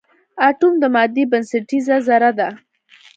[0.47, 2.49] اټوم د مادې بنسټیزه ذره ده.